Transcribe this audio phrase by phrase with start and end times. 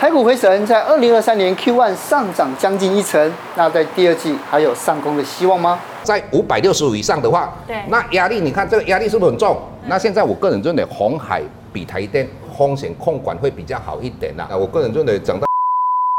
[0.00, 5.78] 台股回神，在二零二三年 Q1 上涨将近一成，那在第二季还有上攻的希望吗？
[6.02, 9.58] 在五百六十五以上的话，对，那压力你看这个压力是不是很重？
[9.82, 12.26] 嗯、那现在我个人认为红海比台电
[12.56, 15.46] 风险控管会比较好一点啦、啊我个人认为涨到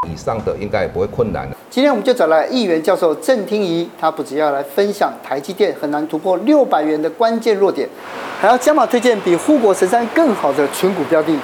[0.07, 1.57] 以上的应该也不会困难的。
[1.71, 7.89] 今天我们就找来议员教授郑听仪，他不只要来分享台积电很难突破六百元的关键弱点，
[8.39, 11.35] 还要加码推荐比护国神山更好的存股标的。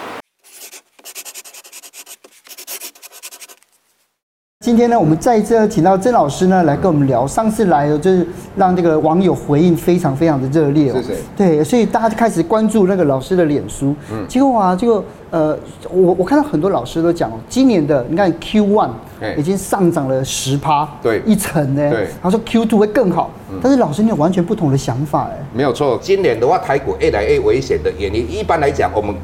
[4.68, 7.26] 今天呢，我们再一次请到曾老师呢来跟我们聊。
[7.26, 11.02] 上次来了就是让这个网友回应非常非常的热烈哦。
[11.38, 13.96] 对，所以大家就开始关注那个老师的脸书。
[14.12, 14.28] 嗯。
[14.28, 15.58] 结果啊，这个呃，
[15.90, 18.90] 我我看到很多老师都讲，今年的你看 Q one
[19.38, 21.90] 已经上涨了十趴，对，一层呢。
[21.90, 22.02] 对。
[22.02, 23.32] 然后说 Q two 会更好，
[23.62, 25.38] 但是老师你有完全不同的想法哎。
[25.54, 29.16] 没有错，今年的话台股越来越危险的原因，一般来讲，我们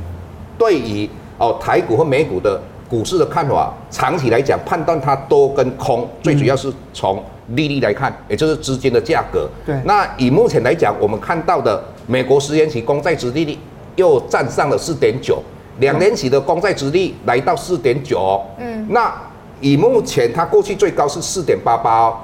[0.58, 2.62] 对于哦台股和美股的。
[2.94, 7.20] 股市的看法，长期来讲判断它多跟空，最主要是从
[7.56, 9.50] 利率来看，也就是资金的价格。
[9.66, 9.76] 对。
[9.84, 13.58] 那以目前来讲，我们看到的美国十年期公债殖利率
[13.96, 15.42] 又站上了四点九，
[15.80, 18.40] 两年期的公债殖利率来到四点九。
[18.60, 18.86] 嗯。
[18.92, 19.12] 那
[19.60, 22.18] 以目前它过去最高是四点八八哦。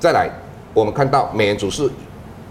[0.00, 0.28] 再来，
[0.74, 1.88] 我们看到美元指数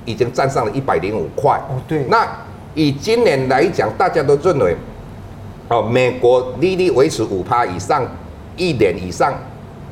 [0.05, 1.59] 已经站上了一百零五块。
[1.67, 2.05] 哦，对。
[2.05, 2.25] 那
[2.73, 4.73] 以今年来讲，大家都认为。
[5.67, 8.05] 哦，美国利率维持五趴以上，
[8.55, 9.33] 一年以上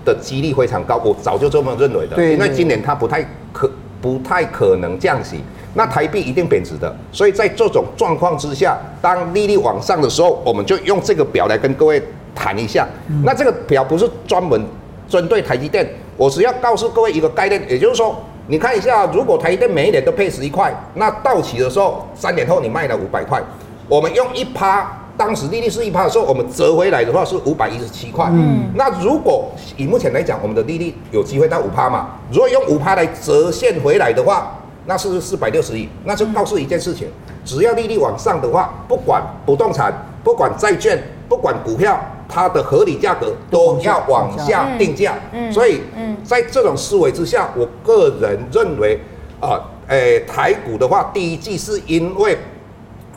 [0.05, 2.15] 的几率非常高，我早就这么认为的。
[2.15, 5.41] 对，因为今年它不太可不太可能降息，
[5.73, 6.95] 那台币一定贬值的。
[7.11, 11.99] 所以在这种状况之下，当利率往上的时候，我们就用这个表来跟各位
[12.35, 12.87] 谈一下。
[13.09, 14.63] 嗯、那这个表不是专门
[15.09, 18.15] 针对台积电，我只要告诉各位一个概念，也就是说，
[18.45, 23.41] 你看一下，如果台积电每一年都配十一块，那到期的时候，三年后你卖了五百块，
[23.89, 24.99] 我们用一趴。
[25.15, 28.25] 当时利率是一趴的时候，我们折回来的话是五百一十七块。
[28.31, 32.17] 嗯，那如果以目前来讲，我们的利率有机会到五趴嘛？
[32.31, 35.87] 如果用五趴来折现回来的话，那是四百六十亿。
[36.03, 37.07] 那就告诉一件事情：
[37.45, 45.13] 只要利率往上的话，不管不动产、不管债券、不管股票，它的合理价格都要往下定价。
[45.31, 45.81] 嗯，所以，
[46.23, 48.99] 在这种思维之下，我个人认为，
[49.39, 52.35] 啊，诶，台股的话，第一季是因为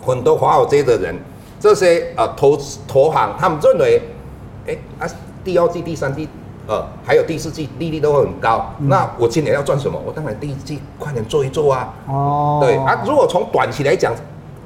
[0.04, 1.16] 很多华尔街的人。
[1.58, 4.00] 这些呃投资投行，他们认为，
[4.66, 5.08] 哎啊，
[5.42, 6.28] 第二季、第三季，
[6.66, 8.70] 呃，还有第四季利率都会很高。
[8.78, 9.98] 嗯、那我今年要赚什么？
[10.06, 11.94] 我当然第一季快点做一做啊。
[12.06, 12.58] 哦。
[12.62, 14.12] 对啊，如果从短期来讲，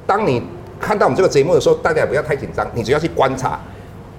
[0.05, 0.43] 当你
[0.79, 3.57] 看到我们这个节目的时候，大家也不要太紧张，你只要去观察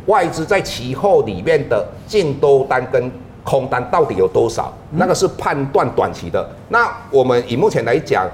[0.06, 3.12] 外资在期货里面的净多单跟
[3.44, 6.48] 空单到底有多少，嗯、那个是判断短期的。
[6.70, 8.26] 那我们以目前来讲。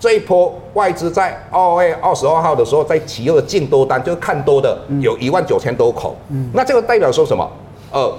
[0.00, 6.16] 这一波外资在二月二十二号的时候，在期货的净多单，就是看多的有一万九千多口。
[6.30, 7.48] 嗯，那这个代表说什么？
[7.90, 8.12] 呃，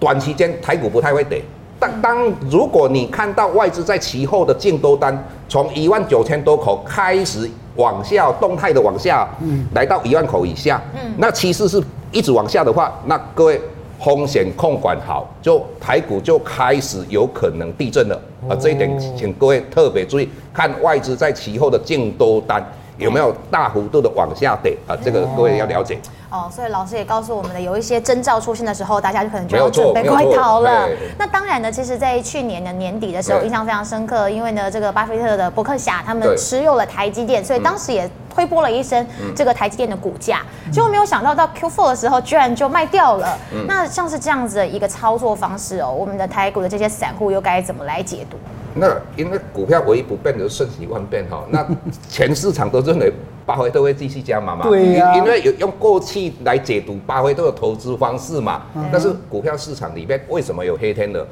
[0.00, 1.42] 短期间台股不太会跌。
[1.78, 13.60] 但当如果你看到外资在期后的净多单从一万九千多口开始往下动态的往下，嗯，来到一万口以下，嗯，那趋势是一直往下的话，那各位。
[13.98, 18.54] 风险控管好，就台股就开始有可能地震了啊！
[18.54, 22.64] 这一点请各位特别注意，看外资在其后的净多单
[22.98, 24.96] 有没有大幅度的往下跌啊！
[25.04, 25.98] 这个各位要了解。
[26.28, 30.88] 哦，所以老师也告诉我们的，有一些征兆出现的时候，大家就可能就要准备快逃了。
[31.16, 40.40] 那当然呢，其实，在去年的年底的时候，印象非常深刻，因为呢，这个巴菲特的伯克夏他们持有了台积电，所以当时也推波了一声这个台积电的股价。
[40.72, 43.38] 结果没有想到，到 Q4 的时候，居然就卖掉了。
[43.68, 48.36] 那像是这样子的一个操作方式哦，我们的台股的这些散户又该怎么来解读？
[48.78, 51.66] 那因为股票唯一不变的是瞬息万变哈， 那
[52.08, 53.12] 全市场都认为
[53.44, 54.68] 巴菲特会继续加码嘛？
[54.68, 58.62] 对呀、啊，因为有用过去来解读巴菲特的投资方式嘛。
[58.74, 61.26] 嗯、但是股票市场里面为什么有黑天鹅？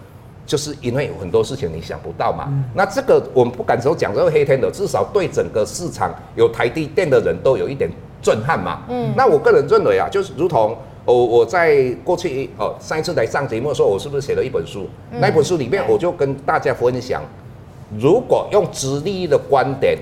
[0.47, 2.44] 就是因为有很多事情你想不到嘛。
[2.49, 7.91] 嗯、那这个我们不敢说讲这个黑天鹅，至少对整个市场有台积电的人都有一点
[8.22, 8.81] 震撼嘛。
[8.88, 10.76] 嗯，那我个人认为啊，就是如同。
[11.06, 14.88] 我我在过去哦，上一次来上节目的时候，我是不是写了一本书？
[15.12, 17.23] 嗯、那本书里面我就跟大家分享，
[17.99, 19.99] 如果用殖利率的观点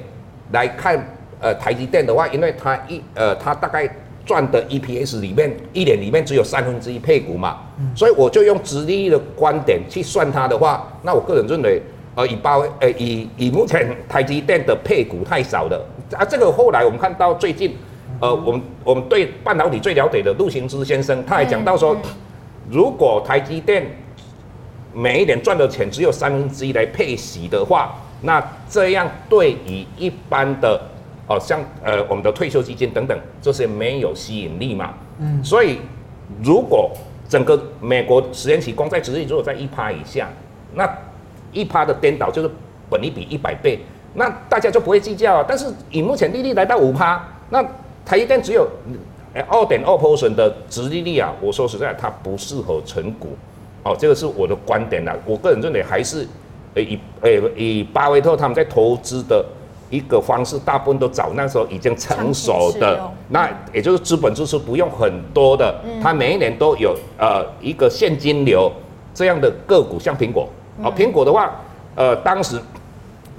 [0.52, 0.96] 来看，
[1.40, 3.88] 呃，台积电的话，因为它一呃，它大概
[4.24, 11.82] 赚的 EPS 里面一年里面只有三分之一配股嘛，嗯、所以我就用殖利率的观点去算它的话，那我个人认为，
[12.14, 17.76] 呃，以包呃以以目前台积电的配股太少了啊，这个后来我们看到最近。
[18.22, 21.96] 呃，我们我们对半导体最了解的陆行之先生，他还讲到说，
[22.70, 23.84] 如果台积电
[24.94, 28.40] 每一年赚的钱只有三分之一来配息的话，那
[28.70, 30.80] 这样对于一般的
[31.26, 34.94] 哦，像呃我们的退休基金等等这些没有吸引力嘛。
[35.18, 35.80] 嗯，所以
[36.44, 36.92] 如果
[37.28, 40.28] 整个美国十年期公债殖利率如果在一趴以下，
[40.74, 40.88] 那
[41.50, 42.48] 一趴的颠倒就是
[42.88, 43.80] 本利比一百倍，
[44.14, 45.44] 那大家就不会计较啊。
[45.48, 47.20] 但是以目前利率来到五趴，
[47.50, 47.60] 那
[48.04, 48.66] 台积电只有
[49.48, 53.28] 二点二 percent 的殖利率啊，我说实在，它不适合成股。
[53.84, 55.16] 哦，这个是我的观点啦。
[55.26, 56.26] 我个人认为还是
[56.76, 59.44] 以诶以巴菲特他们在投资的
[59.90, 63.00] 一个方式，大部分都找那时候已经成熟的，
[63.30, 68.70] 那也就是资本支出不用很多的，它每一年都有呃一个现金流
[69.12, 70.48] 这样的个股，像苹果。
[70.82, 71.50] 哦，苹果的话，
[71.94, 72.56] 呃，当时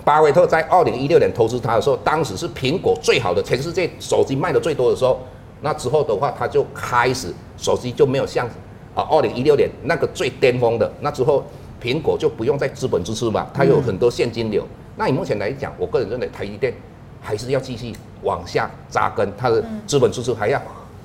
[0.03, 5.19] 巴菲特在二零一六年投资它的时候，当时是苹果最好的，全世界手机卖的最多的时候。
[5.61, 8.45] 那之后的话，它就开始手机就没有像
[8.93, 10.91] 啊二零一六年那个最巅峰的。
[10.99, 11.41] 那之后
[11.81, 14.67] 苹果就不用再资本支持嘛，它有很多现金流。
[14.97, 16.73] 那以目前来讲，我个人认为台积电
[17.21, 20.61] 还是要继续往下扎根，它的资本支出还要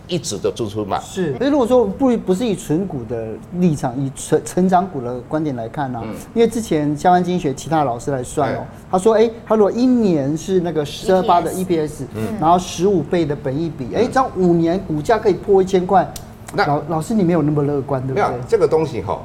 [0.09, 0.99] 一直的支出嘛。
[1.01, 16.11] 是，所以如果说不不是以纯股的立场，以成成长股的观点来看呢、啊，嗯、因为之前嘉湾经济学其他老师来算哦，嗯、他说，哎、欸，他如果一年是那个十二八的 EPS，嗯，然后十五倍的本益比，哎、欸，这样五年股价可以破一千块，
[16.55, 18.23] 那老老师你没有那么乐观，对不对？
[18.23, 19.21] 没有这个东西哈。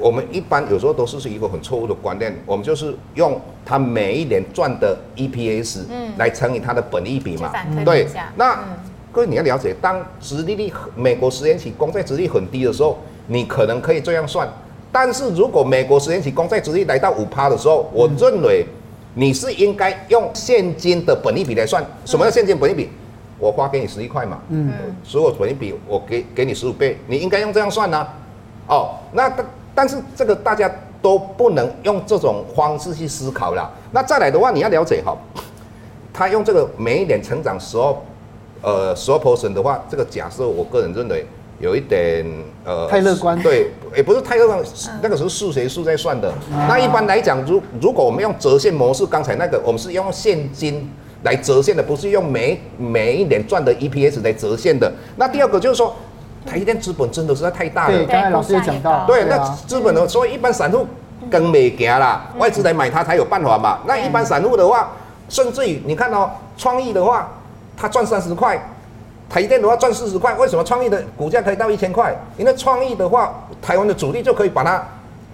[0.00, 5.80] 我们一般有时候都是是一个很错误的观念，我们就是用它每一年赚的 EPS
[6.16, 7.50] 来乘以它的本益比嘛。
[7.68, 8.06] 嗯、对，
[8.36, 8.78] 那、嗯、
[9.18, 14.48] 各位你要了解，当殖利率美国十年期公债殖利率很低的时候，你可能可以这样算。
[14.92, 18.64] 但是如果美国十年期公债殖利率来到五趴的时候，我认为
[19.14, 21.84] 你是应该用现金的本利比来算。
[22.04, 22.88] 什么叫现金本利比？
[23.40, 24.72] 我花给你十一块嘛，嗯，
[25.02, 28.14] 所有本利比我给给你十五倍，你应该用这样算呢、啊。
[28.68, 30.70] 哦，那但但是这个大家
[31.02, 33.68] 都不能用这种方式去思考了。
[33.90, 35.18] 那再来的话，你要了解哈，
[36.12, 37.92] 他用这个每一年成长十二，
[38.62, 41.26] 呃，十二 percent 的话，这个假设我个人认为
[41.60, 42.26] 有一点
[42.64, 43.40] 呃太乐观。
[43.42, 44.62] 对，也不是太乐观，
[45.02, 46.32] 那个时候数学数在算的。
[46.68, 50.90] 那一般来讲，如如果我们用折现模式，刚才那个我们是用现金
[51.22, 54.92] 来折现的，不是用每每一年赚的 EPS 来折现的。
[55.16, 55.94] 那第二个就是说。
[56.46, 57.94] 台积电资本真的实在太大了。
[57.94, 60.86] 对，刚才老师也讲到，对，那资本的，所以一般散户
[61.28, 63.80] 跟没行啦，外资来买它才有办法嘛。
[63.86, 64.92] 那一般散户的话，
[65.28, 67.28] 甚至于你看哦，创意的话，
[67.78, 68.60] 它赚三十块，
[69.30, 72.12] 台积电的话赚四十块，为什么创意的股价可以到一千块？
[72.36, 73.32] 因为创意的话，
[73.62, 74.82] 台湾的主力就可以把它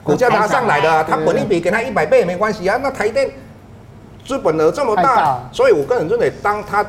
[0.03, 2.79] 股价拉上来的，啊，它本益比给它一百倍也没关系啊。
[2.83, 3.31] 那台电
[4.27, 6.85] 资本额这么大，所以我个人认为，当它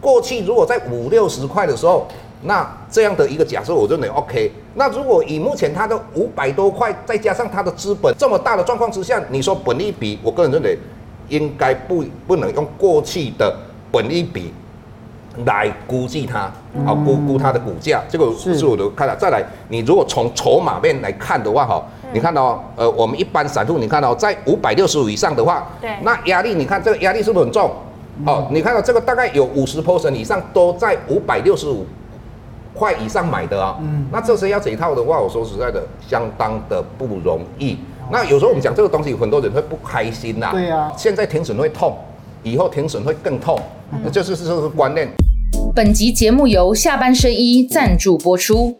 [0.00, 2.06] 过去如果在五六十块的时候。
[2.42, 4.52] 那这样的一个假设，我认为 OK。
[4.74, 10.78] 那如果以目前它的五百多块，再加上它的资本这么大的状况之下，你说本益比，我个人认为
[11.28, 13.56] 应该不不能用过去的
[13.90, 14.52] 本益比
[15.44, 16.50] 来估计它，
[16.84, 18.02] 好估估它的股价。
[18.08, 19.14] 这个是我的看法。
[19.14, 27.70] 再来，你如果从筹码面来看的话，哈，你看到呃，我们一般散户，你看到在五百六十五以上的话，对，那压力，你看这个压力是不是很重？
[28.24, 31.86] 哦，你看到这个大概有五十 percent 以上都在五百六十五。
[32.78, 37.78] 块以上买的啊，嗯，那这些要解套的话，我说实在的，相当的不容易。
[38.12, 40.50] 那有时候我们讲这个东西，很多人会不开心呐。
[40.52, 40.92] 对呀。
[40.94, 41.96] 现在停损会痛，
[42.42, 43.58] 以后停损会更痛，
[44.12, 45.08] 这是这个观念。
[45.76, 48.74] 本集节目由下半身衣赞助播出。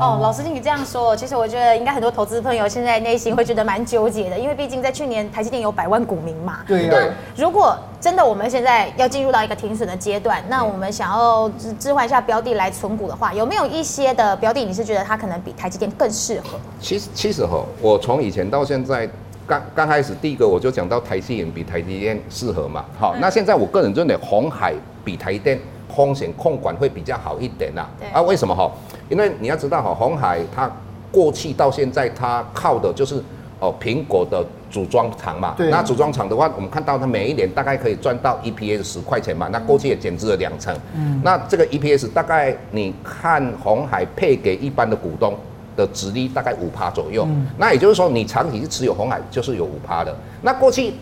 [0.00, 6.60] 哦，老师听你这样说，其实我觉得应该很多投资朋友现在内心会觉得蛮纠结的，因为毕竟在去年台积电有百万股民嘛。
[6.64, 6.86] 对。
[6.86, 16.56] 那如果真的我们现在要进入到一个停损的阶段，那我们想要置置换一下标的来存股的话，有没有一些的标的你是觉得它可能比台积电更适合？
[16.80, 19.10] 其实其实哈，我从以前到现在，
[19.46, 22.84] 刚刚开始第一个我就讲到台积电比台积电适合嘛。
[22.98, 24.74] 好，嗯、那现在我个人认为红海
[25.04, 25.58] 比台积电
[25.94, 27.88] 风险控管会比较好一点啦。
[27.98, 28.70] 对啊，为什么哈？
[29.08, 30.70] 因为你要知道哈，红海它
[31.12, 33.22] 过去到现在，它靠的就是
[33.60, 35.54] 哦苹果的组装厂嘛。
[35.56, 35.70] 对。
[35.70, 39.48] 那组装厂的话，我们看到它每一年大概可以赚到 EPS 十块钱嘛。
[39.52, 40.76] 那过去也减资了两成。
[40.96, 41.20] 嗯。
[41.22, 45.34] 那这个 EPS 大概你看红海配给一般的股东
[45.76, 47.24] 的殖利大概五趴左右。
[47.28, 47.46] 嗯。
[47.58, 50.16] 那也就是说，你长期是持有红海，就是有五趴的。
[50.42, 50.94] 那过去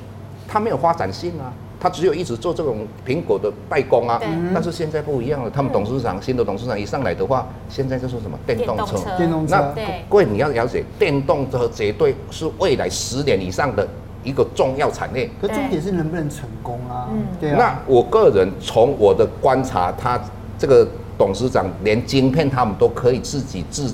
[0.49, 1.53] 它没有发展性啊。
[1.81, 4.19] 它只有一直做这种苹果的代工啊，
[4.55, 5.51] 但是现在不一样了。
[5.51, 8.97] 他们董事长新的董事长一上来的话，现在就是什么电动车？
[9.19, 9.55] 电动车。
[9.55, 9.75] 那
[10.09, 13.87] 各位你要了解，电动车绝对是未来十年以上的
[14.23, 15.29] 一个重要产业。
[15.43, 17.07] 可重点是能不能成功啊？
[17.13, 17.57] 嗯，对啊。
[17.59, 20.19] 那我个人从我的观察，他
[20.59, 20.89] 这个
[21.19, 23.91] 董事长连晶片他们都可以自己制。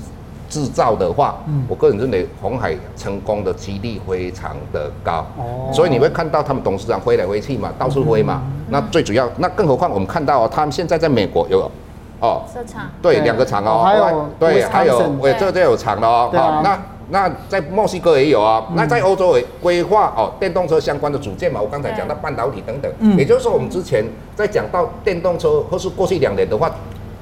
[0.51, 8.41] 制造的话，嗯，我个人认为红海成功的几率非常的高，哦，所以你会看到他们董事长飞来飞去嘛，到处飞嘛。
[8.45, 11.71] 嗯、那最主要，那更何况我们看到他们现在在美国有
[12.19, 12.89] 哦，车厂。
[13.01, 16.77] 对，两个厂哦，还有对，还有，喂，这这有厂的哦，好，那
[17.09, 24.03] 那在墨西哥也有啊，那在欧洲也规划哦，电动车相关的组件嘛，我刚才讲到半导体等等，也就是说我们之前
[24.35, 26.69] 在讲到电动车或是过去两年的话，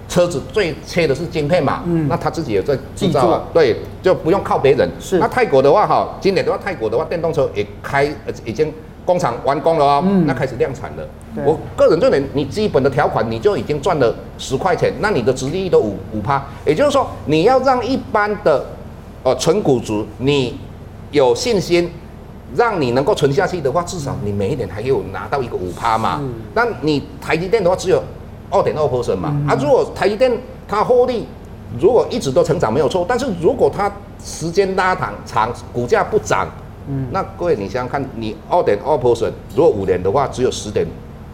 [0.09, 4.89] 车子最缺的是晶片嘛，那他自己也在制造啊，对，就不用靠别人。
[4.99, 8.11] 是，那泰国的话哈，今年的话泰国的话电动车也开
[8.43, 8.73] 已经。
[9.05, 11.07] 工厂完工了哦，嗯、那开始量产了。
[11.43, 16.45] 我个人认为，你基本的条款你就已经赚了十块钱，那你的殖利率都五五趴。
[16.63, 18.63] 也就是说，你要让一般的
[19.23, 20.59] 呃纯股族你
[21.09, 21.91] 有信心，
[22.53, 26.19] 让你能够存下去的话，至少你每一年还有拿到一个五趴嘛。
[26.21, 28.03] 嗯、那你台积电的话只有
[28.49, 29.29] 二点二 percent 嘛。
[29.31, 30.31] 嗯、啊，如果台积电
[30.67, 31.27] 它获利
[31.79, 33.91] 如果一直都成长没有错，但是如果它
[34.23, 36.47] 时间拉长长，股价不涨。
[36.87, 40.83] 嗯，那各位，你想想看，你二点二 percent，如果五年的话，只有十点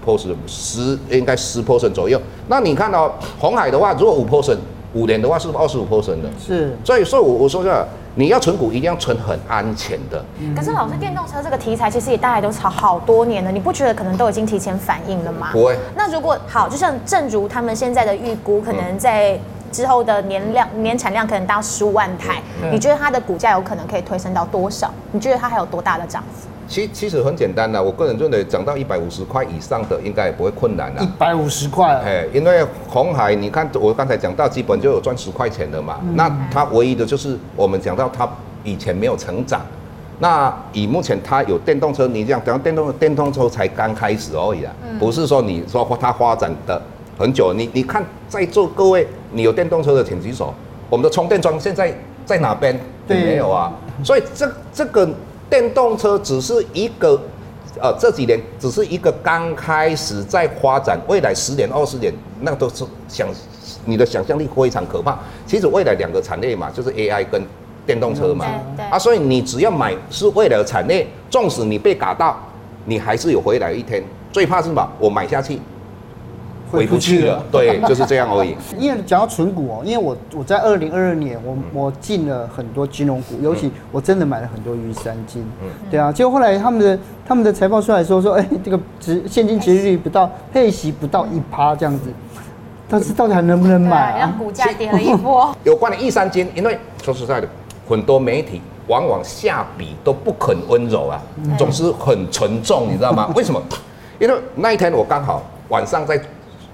[0.05, 2.19] percent，十应该十 percent 左右。
[2.49, 4.57] 那你看到、哦、鸿海的话，如果五 percent，
[4.93, 6.29] 五年的话是不是二十五 percent 的？
[6.45, 6.75] 是。
[6.83, 10.23] 所以，所以我我说这，你要存股一定要存很安全的。
[10.55, 15.49] 可是老师，电动车这个题材其实也大概都炒好多年了，你不觉得可能都已经提前反应了吗？
[15.51, 15.77] 不会。
[15.95, 19.39] 那如果好，就像正如他们现在的预估，可能在。
[19.75, 24.89] 之后的年量年产量可能到十五万台，嗯、你觉得它的股价有可能可以推升到多少？
[25.11, 26.47] 你觉得它还有多大的涨幅？
[26.65, 31.03] 其其实很简单的，我个人认为涨到一百五十块以上的应该也不会困难了。
[31.03, 38.25] 一百五十块，哎，因为红海，你看我刚才讲到基本就有赚十块钱的嘛，嗯、那它唯一的就是我们讲到它
[38.63, 39.59] 以前没有成长，
[40.19, 46.81] 那以目前它有电动车，你讲讲电动电动车才刚开始而已啊，嗯、不是说你说它发展的。
[47.17, 50.53] 很久，你你看在座各位，你有电动车的请举手。
[50.89, 51.93] 我们的充电桩现在
[52.25, 52.77] 在哪边？
[53.07, 53.71] 对，没有啊。
[54.03, 55.09] 所以这这个
[55.49, 57.19] 电动车只是一个，
[57.81, 63.27] 呃，这几年只是一个刚开始在发展，未来十年、二十年，那都是想
[63.85, 65.17] 你的想象力非常可怕。
[65.47, 67.41] 其实未来两个产业嘛，就是 AI 跟
[67.85, 68.45] 电动车嘛。
[68.91, 72.37] 啊，所以你只要买是未来的产业，纵使你被嘎到，
[72.83, 74.03] 你还是有回来一天。
[74.33, 74.85] 最怕是什么？
[74.99, 75.59] 我买下去。
[76.71, 78.55] 回不去了，对，就是这样而已。
[78.77, 92.09] 因为讲到存股哦，因为我我在二零二二年，我我进了很多金融股，尤其我真的买了很多玉山金，嗯，对啊，结果后来他们的他们的财报出来说说，哎，这个值现金值利率不到，配息不到一趴这样子，
[92.89, 94.19] 但是到底还能不能买啊？
[94.19, 95.55] 让股价跌了一波。
[95.63, 97.47] 有关的玉山金，因为说实在的，
[97.87, 101.21] 很多媒体往往下笔都不肯温柔啊，
[101.57, 103.31] 总是很沉重，你知道吗？
[103.35, 103.61] 为什么？
[104.19, 106.19] 因为那一天我刚好晚上在。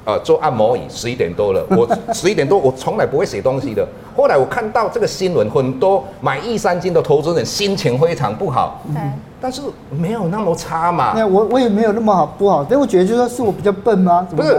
[0.03, 1.63] 呃，做按摩椅，十一点多了。
[1.69, 3.87] 我十一点多，我从来不会写东西的。
[4.17, 8.81] 后来我看到这个新闻，很多买益三金的投资人心情非常不好。
[8.93, 9.01] 对。
[9.39, 11.13] 但是没有那么差嘛。
[11.15, 14.27] 那我我也没有那么好不好，但我觉得就是说是我比较笨吗？
[14.35, 14.53] 不是，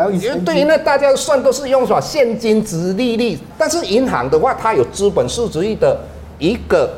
[0.44, 5.96] 对于那大家算都是用什么现金值利率，但是银行的话，它有资本市值率的
[6.38, 6.88] 一个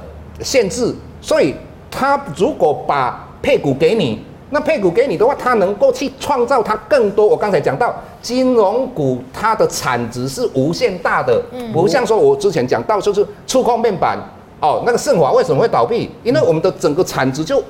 [0.41, 1.55] 限制，所以
[1.91, 4.23] 它如果把配股给你。
[4.55, 7.27] 那配股给你的话，它能够去创造它更多。
[7.27, 7.93] 我刚才讲到
[8.23, 14.17] 金融股，它的产值是无限大的，嗯，不像说我之前讲到就是触控面板
[14.61, 16.09] 哦，那个盛华为什么会倒闭？
[16.23, 17.61] 因为我们的整个产值就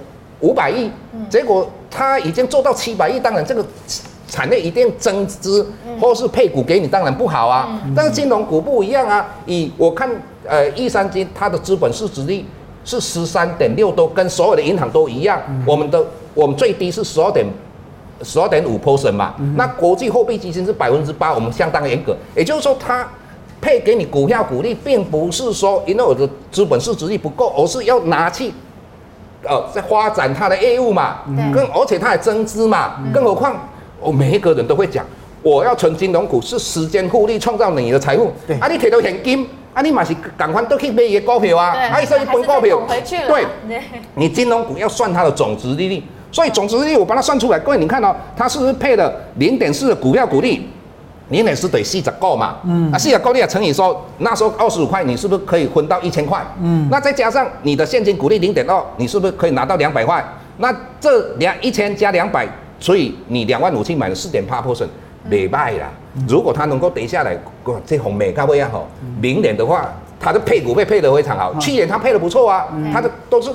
[0.40, 0.90] 五百亿，
[1.30, 3.64] 结果它已经做到七百亿，当然这个
[4.28, 5.66] 产业一定增资
[5.98, 7.80] 或是配股给你，当然不好啊。
[7.96, 10.06] 但是金融股不一样啊，以我看
[10.46, 12.44] 呃玉山金它的资本市值率
[12.84, 16.04] 是十三点六多，跟所有的银行都一样，我们的。
[16.34, 17.46] 我们最低是十二点
[18.22, 22.16] 十二点五 percent 嘛，嗯、那国际货币基金是百分之八，我们相当严格。
[22.34, 23.06] 也就是说，它
[23.60, 28.52] 配给你股票股利，并不是说因为我的资本市值率不够，而是要拿去
[29.42, 31.18] 呃在发展它的业务嘛，
[31.52, 33.56] 更而且它还增资嘛，嗯、更何况
[34.00, 35.04] 我每一个人都会讲，
[35.42, 38.58] 我要存金融股是时间复利创造你的财富，对。
[38.58, 39.46] 啊，你提到现金。
[39.74, 42.80] 啊，你嘛是赶快都去买一个股票啊，啊，所以一本股票，
[43.26, 43.44] 对，
[44.14, 46.00] 你金融股要算它的总值利率，
[46.34, 50.68] 所以总值利率我把它算出来，各位你看哦，它是不是配了零点四的股票股利，
[51.28, 56.44] 零点四等于四十个嘛，嗯，啊四十个你也乘以说那时候二十五块，你是不是可以分到一千块？
[56.60, 60.24] 嗯，那再加上你的现金股利零点二，你是不是可以拿到两百块？
[60.56, 62.48] 那这两一千加两百，
[62.80, 64.88] 除以你两万五千买了四点八 percent。
[65.26, 65.88] 没卖啦，
[66.28, 67.34] 如果它能够跌下来，
[67.86, 68.86] 这红美咖位也好，
[69.22, 71.54] 明年的话，它的配股会配得非常好。
[71.58, 73.50] 去年它配得不错啊，它的都是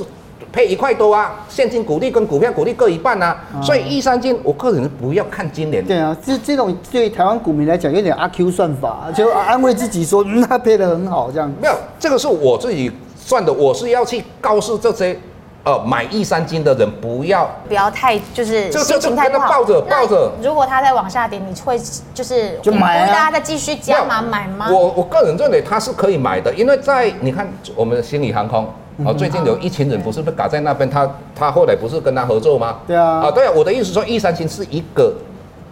[0.51, 3.35] 配一块多啊，现金股利跟股票股利各一半啊。
[3.61, 5.85] 所以玉山金，我个人不要看今年。
[5.85, 11.51] 对啊，这这种对台湾股民来讲有点阿 Q 算法，就安慰自己说， 那配的很好这样。
[11.61, 15.17] 没有，这个是我自己算的，我是要去告诉这些
[15.65, 20.31] 呃，买一三金的人不要不要太就是就心情太不好，抱着抱着。
[20.41, 21.77] 如果它再往下跌，你会
[22.13, 23.07] 就是就买啊？
[23.07, 24.69] 大家再继续加码买吗？
[24.71, 28.65] 我我个人认为它是可以买的，因为在你看我们的心理航空，
[29.05, 32.79] 哦，最近有一群人不是被搞在那边，他他后来不是跟他合作吗？
[32.87, 33.21] 对啊。
[33.21, 35.13] 啊，对啊，我的意思说一三星是一个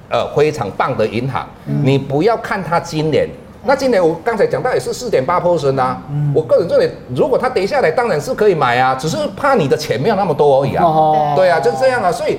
[0.10, 1.48] 呃非常棒的银行，
[1.84, 3.28] 你不要看它今年。
[3.66, 10.86] 那今年我刚才讲到也是四点八 percent 啊，嗯、我个人认为，如果它跌下来，当然是可以买啊，只是怕你的钱没有那么多而已啊。
[10.86, 12.10] 哦、对啊，就是这样啊。
[12.10, 12.38] 所以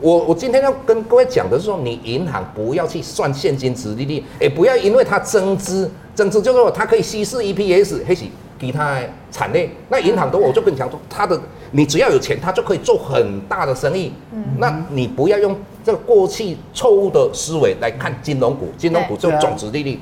[0.00, 8.24] 我我今天要跟各位讲的是说，你银行不要去算现金殖利率，也不要因为它增资，增资就是说它可以稀释 EPS，还是
[8.60, 9.00] 其他
[9.32, 9.70] 产业。
[9.88, 11.40] 那银行的我就跟你讲说，它的
[11.70, 14.12] 你只要有钱，它就可以做很大的生意。
[14.32, 19.98] 嗯，那你不要用这个过去错误的思维来看金融股，金融股就种植利率。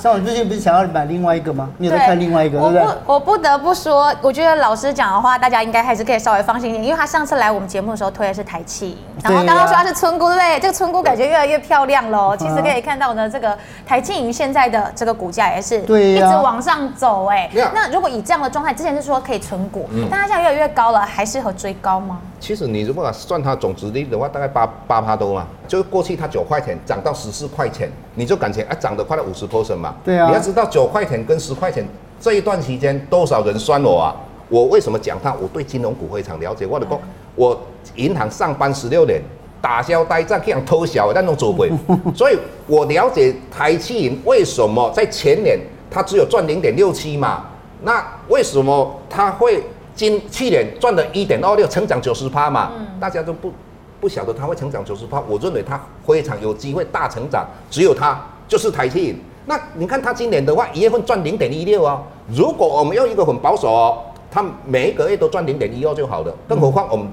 [0.00, 1.68] 像我最近不是想要买另外一个吗？
[1.76, 2.82] 你有在看另外一个，对不对？
[2.82, 10.60] 我我不得不说，我觉得老师讲的话，大家应该还是可以稍微放心一点，因为他上次来我们节目的时候推的是台企，然后刚刚说他是村姑，对不对？
[10.60, 12.34] 这个村姑感觉越来越漂亮了。
[12.38, 17.50] 其实可以看到呢，这个台企银现在的这个股价也是一直往上走，哎。
[17.74, 22.18] 那如果以这样的状态，之前是说可以存股，但它现在越来越高了，还适合追高吗？
[22.40, 29.94] 其实你如果算它总值率的话，大概八八趴多嘛，就是过去它九块钱涨到十四块钱，你就感觉啊涨得快了五十 percent 嘛。
[30.02, 30.26] 对啊。
[30.26, 31.86] 你要知道九块钱跟十块钱
[32.18, 34.16] 这一段期间多少人酸我啊？
[34.48, 35.34] 我为什么讲它？
[35.34, 36.66] 我对金融股非常了解。
[36.66, 36.98] 我的工，
[37.36, 37.60] 我
[37.96, 39.20] 银行上班十六年，
[39.60, 41.70] 打消呆账这样偷小的那种做鬼，
[42.16, 45.58] 所以我了解台企银为什么在前年
[45.90, 47.44] 它只有赚零点六七嘛？
[47.82, 49.62] 那为什么它会？
[50.00, 53.52] 今去年赚了一点二六，成长九十趴嘛，嗯、大家都不
[54.00, 55.22] 不晓得它会成长九十趴。
[55.28, 59.14] 我认为它非常有机会大成长，只有它就是台积。
[59.44, 62.02] 那你看它今年的话，一月份赚零点一六啊。
[62.32, 63.98] 如果我们用一个很保守哦，
[64.30, 66.34] 它每一个月都赚零点一二就好了。
[66.48, 67.06] 更何况我们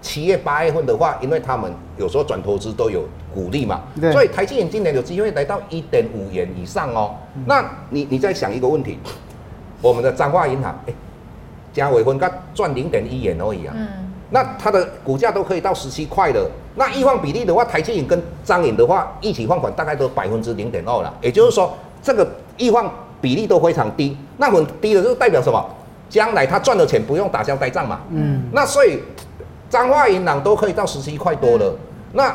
[0.00, 7.14] 七月八月份的话，因为他们有时候转投资都有鼓励嘛，所以台积今年有机会来到一点五元以上哦。
[7.36, 8.98] 嗯、那你你再想一个问题，
[9.80, 10.94] 我们的彰化银行，欸
[11.72, 13.74] 加尾分，他赚零点一元而已啊。
[13.76, 13.88] 嗯。
[14.30, 16.50] 那它的股价都可以到十七块了。
[16.74, 21.12] 那易放比例的话，台积银跟张颖的话，一起放款大概都百分之零点二了。
[21.20, 24.16] 也就是说，这个易放比例都非常低。
[24.38, 25.62] 那很低的就代表什么？
[26.08, 28.00] 将来他赚的钱不用打消呆账嘛。
[28.10, 28.42] 嗯。
[28.52, 29.00] 那所以
[29.68, 31.66] 彰化银行都可以到十七块多了。
[31.66, 31.78] 嗯、
[32.12, 32.34] 那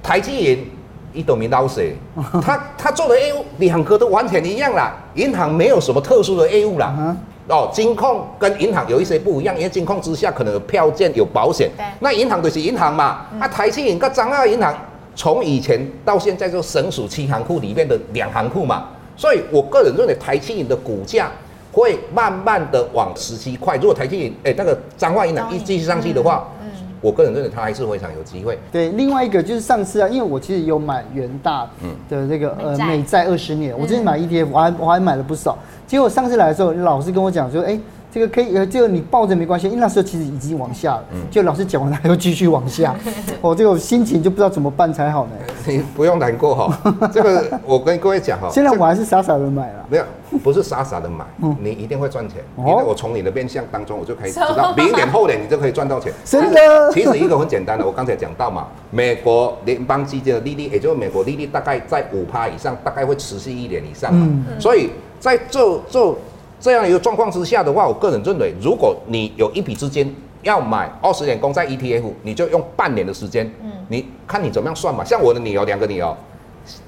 [0.00, 0.70] 台积银
[1.12, 1.96] 一都没捞水？
[2.40, 4.94] 他他做的业务两个都完全一样啦。
[5.14, 7.16] 银行没有什么特殊的业务啦。
[7.48, 11.70] 嗯哦，金控跟银行有一些不一样，因为金控之下可能有票券、有保险。
[11.76, 11.84] 对。
[12.00, 14.74] 那银行就是银行嘛，那、嗯啊、台企银跟彰化银行
[15.14, 21.30] 从以前到现在就省属七行库里面的两行库嘛，所以我个人认为台企银的股价
[21.72, 23.76] 会慢慢的往十七块。
[23.76, 26.48] 如果台企银哎那个彰化银行一继续上去的话。
[26.60, 26.61] 嗯
[27.02, 28.58] 我个人认为它还是非常有机会。
[28.72, 31.68] 对，另外一个就是上次啊，因为我其实有买元大
[32.08, 35.58] 的这个呃美债二十年，我之前买 ETF，我还我还买了不少。
[35.86, 37.78] 结果上次来的时候，老师跟我讲说，哎。
[38.12, 41.04] 这个可以，呃，这个你抱着没关系，因为那时候其实已经往下了。
[41.12, 41.20] 嗯。
[41.30, 42.94] 就老师讲完了，还要继续往下。
[43.40, 45.32] 我 这个心情就不知道怎么办才好呢。
[45.66, 46.78] 你不用难过哈，
[47.10, 48.50] 这个我跟各位讲哈。
[48.52, 49.86] 现在我还是傻傻的买了。
[49.88, 50.04] 没有，
[50.42, 51.24] 不是傻傻的买，
[51.58, 52.38] 你一定会赚钱。
[52.58, 56.12] 因为我从你的面相当中，我就可以知道， 明年后年你就可以赚到钱。
[56.22, 56.92] 真的。
[56.92, 64.28] 其实一个很简单的，我刚才讲到嘛，美国联邦基金的利率，也就是美国利率大概在五趴以上，大概会持续一年以上嘛。
[64.28, 64.60] 嗯。
[64.60, 66.14] 所以在这这。
[66.62, 75.02] 这样一个状况之下的话，我个人认为，如果你有一笔资金要买二十年公债 ETF，你就用半年的时间，嗯，你看你怎么样算嘛？
[75.02, 76.16] 像我的女儿两个女儿，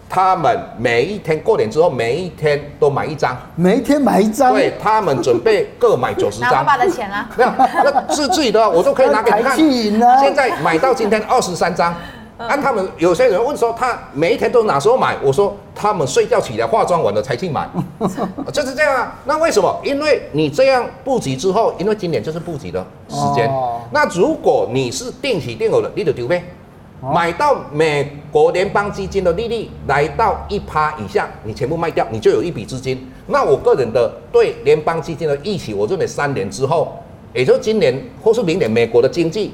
[0.08, 6.52] 他们每一天过年之后，每一天都买一张，每一天买一张，对，他们准备各买九十张。
[6.52, 7.28] 拿爸爸的钱啊？
[7.37, 9.56] 没有，那是自己的，我都可以拿给你看。
[10.20, 11.92] 现在买到今天二十三张。
[12.37, 15.16] 按他们有些人问说，他每一天都哪时候买？
[15.22, 17.68] 我说他们睡觉起来化妆完了才去买，
[18.52, 19.18] 就是这样啊。
[19.24, 19.80] 那为什么？
[19.84, 23.48] 因为你这样布局之后，因为今年就是布局的时间。
[23.48, 26.44] 哦、那如果你是定期定额的，你就丢呗。
[27.00, 33.10] 哦、买到美国联邦基金的利率来到一趴以下，你全部卖掉，你就有一笔资金。
[33.26, 36.92] 那我个人的对联邦基金的预期，我认为三年之后，
[37.34, 39.52] 也就是今年或是明年，美国的经济。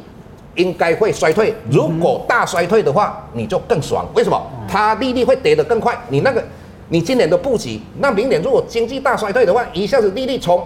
[0.56, 4.04] 应该会衰退，如果大衰退的话，你就更爽。
[4.14, 4.40] 为什么？
[4.68, 5.96] 它利率会跌得更快。
[6.08, 6.42] 你那个，
[6.88, 10.62] 你今年的布局，那明年如果经济大衰退的话，一下子利率从，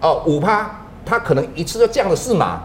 [0.00, 0.68] 哦五趴，
[1.04, 2.60] 它可能一次就降了四码，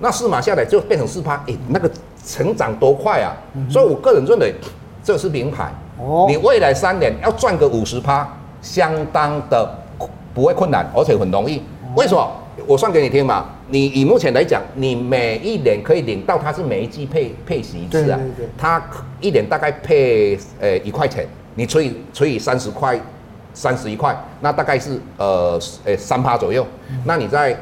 [0.00, 1.90] 那四码下来就变成四趴，诶，那个
[2.26, 3.32] 成长多快啊！
[3.70, 4.54] 所以我个人认为，
[5.02, 5.72] 这是名牌。
[5.98, 8.28] 哦，你未来三年要赚个五十趴，
[8.60, 9.68] 相当的
[10.34, 11.62] 不会困难，而且很容易。
[11.94, 12.30] 为什么？
[12.66, 13.46] 我算给你听嘛。
[13.68, 18.16] 你以目前来讲，你每一年可以领到，它是每一季配配息一次啊。
[18.16, 18.48] 对对对。
[18.56, 18.82] 它
[19.20, 22.98] 一年大概配呃一块钱，你除以除以三十块，
[23.52, 26.66] 三十一块，那大概是呃呃三趴左右。
[26.88, 27.58] 嗯、那你在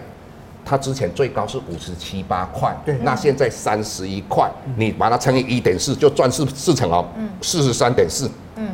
[0.65, 2.97] 它之前最高是五十七八块，对。
[3.03, 7.07] 那现在三十一块，嗯、你把它乘以一点四，就赚四四成哦。
[7.17, 7.29] 嗯。
[7.41, 8.31] 四十三点四。
[8.57, 8.69] 嗯。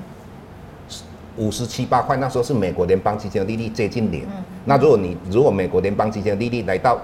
[1.37, 4.25] 五十七八块，那时候是美国联邦基金的利率接近零。
[4.25, 4.45] 嗯。
[4.65, 6.99] 那如果你如果美国联邦基金的利率来到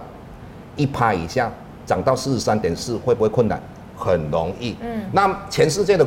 [0.77, 1.51] 一趴以下，
[1.87, 3.61] 涨到四十三点四，会不会困难？
[3.97, 4.77] 很容易。
[4.83, 5.03] 嗯。
[5.13, 6.07] 那全世界的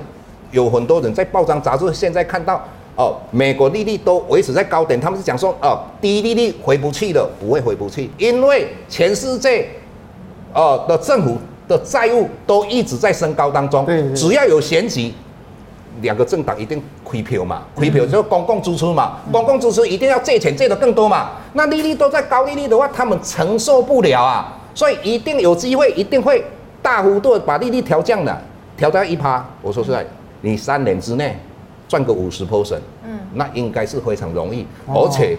[0.51, 2.63] 有很多人在报章杂志现在看到
[2.95, 9.67] 哦，美国利率都维持在高点，他们是讲说哦，低利率回不去了，不会回不去，因为全世界
[10.53, 13.87] 哦的政府的债务都一直在升高当中。
[14.15, 15.13] 只要有选举。
[16.01, 21.31] 两个政党一定亏票嘛，亏票就是公共支出嘛，嗯、公共支出一定要借钱借得更多嘛。
[21.53, 26.43] 那利率都在高利率的话，他们承受不了啊，所以一定有机会，一定会
[26.81, 28.41] 大幅度把利率调降的，
[28.77, 29.45] 调到一趴。
[29.61, 30.05] 我说实在，
[30.41, 31.37] 你三年之内
[31.87, 35.37] 赚个五十 percent，嗯，那应该是非常容易，而且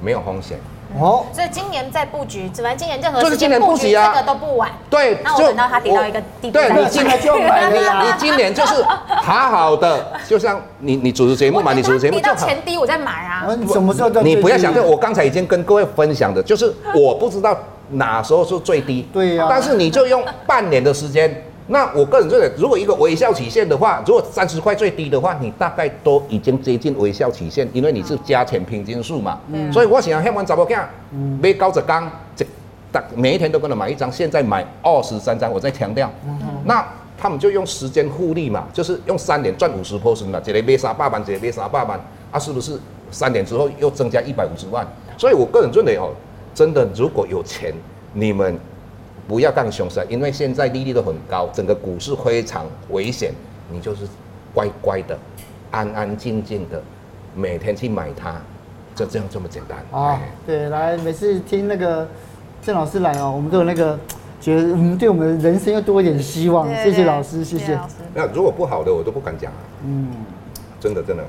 [0.00, 0.58] 没有风险。
[1.00, 4.70] 哦，所以今年在布局，反正今年任何时间布局这个都不晚。
[4.88, 8.02] 对，那我等到它跌到一个地步，对，你今年就买了呀。
[8.06, 12.34] 你今年就是好好的，就像你你主持节目嘛，你主持节目就好。
[12.34, 13.46] 跌到前低我再买啊。
[13.72, 14.08] 什么时候？
[14.22, 17.56] 你不要想，这我刚才已经跟各位分享的，就是我不知道
[17.90, 19.08] 哪时候是最低。
[19.12, 19.46] 对呀。
[19.50, 21.44] 但是你就用半年的时间。
[21.66, 29.40] 那我个人认为，如果一个微笑曲线的话，如果三十块最低的话，你大概都已经接近微笑曲线，因为你是加权平均数嘛。
[29.50, 29.72] 嗯。
[29.72, 30.86] 所以我想，希望怎么讲？
[31.12, 31.38] 嗯。
[31.42, 32.44] 买高则刚，这
[33.16, 36.10] 每一天都跟他买一张，现在买二十三张，我再强调。
[36.26, 36.38] 嗯。
[36.66, 41.98] 那他们就用时间复利嘛，就是用三年赚五十 percent 嘛，这里买三百万，这里买三百万，
[42.30, 42.78] 啊，是不是
[43.10, 44.86] 三年之后又增加一百五十万？
[45.16, 46.10] 所以我个人认为哦，
[46.54, 47.72] 真的如果有钱，
[48.12, 48.58] 你们。
[49.26, 53.32] 不要干熊市，因为现在利率都很高，整个股市非常危险。
[53.70, 54.06] 你就是
[54.52, 55.18] 乖乖的、
[55.70, 56.82] 安安静静的，
[57.34, 58.34] 每天去买它，
[58.94, 59.78] 就这样这么简单。
[59.90, 62.06] 哦，对，来，每次听那个
[62.62, 63.98] 郑老师来哦，我们都有那个
[64.40, 66.68] 觉得，嗯，对我们人生又多一点希望。
[66.84, 67.78] 谢谢老师，谢谢。
[68.12, 69.50] 那如果不好的，我都不敢讲。
[69.84, 70.08] 嗯，
[70.78, 71.24] 真的，真的。